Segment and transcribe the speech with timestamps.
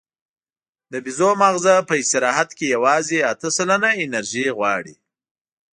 [0.91, 4.95] د بیزو ماغزه په استراحت کې یواځې اته سلنه انرژي غواړي.